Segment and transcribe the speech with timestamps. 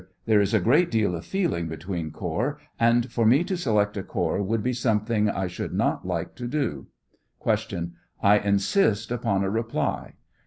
[0.25, 3.95] There is a great deal of feeling between corps, 67 and for me to select
[3.95, 6.87] a corps would be something I should not like to do.
[7.43, 7.91] Q.
[8.23, 10.15] I insist upon a reply?